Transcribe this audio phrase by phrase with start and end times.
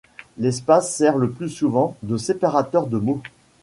[0.39, 3.21] L’espace sert le plus souvent de séparateur de mots.